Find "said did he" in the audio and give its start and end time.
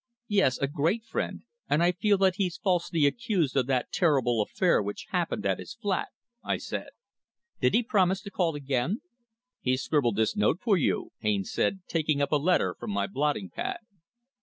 6.57-7.83